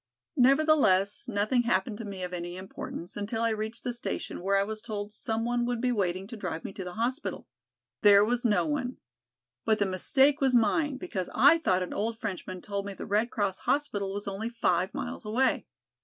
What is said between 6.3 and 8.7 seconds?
drive me to the hospital. There was no